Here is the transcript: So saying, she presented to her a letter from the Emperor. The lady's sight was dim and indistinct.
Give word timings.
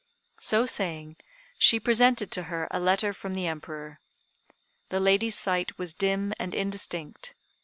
So 0.39 0.65
saying, 0.65 1.17
she 1.59 1.79
presented 1.79 2.31
to 2.31 2.43
her 2.49 2.67
a 2.71 2.79
letter 2.79 3.13
from 3.13 3.35
the 3.35 3.45
Emperor. 3.45 3.99
The 4.89 4.99
lady's 4.99 5.37
sight 5.37 5.77
was 5.77 5.93
dim 5.93 6.33
and 6.39 6.55
indistinct. 6.55 7.35